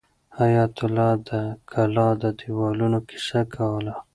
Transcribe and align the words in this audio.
حیات 0.39 0.73
الله 0.85 1.11
د 1.27 1.29
کلا 1.71 2.07
د 2.21 2.23
دیوالونو 2.39 2.99
کیسه 3.09 3.39
کوله. 3.55 3.95